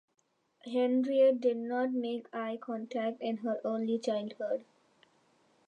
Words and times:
Henriett 0.65 1.39
did 1.41 1.57
not 1.57 1.91
make 1.91 2.25
eye 2.33 2.57
contact 2.59 3.21
in 3.21 3.37
her 3.37 3.61
early 3.63 3.99
childhood. 3.99 4.65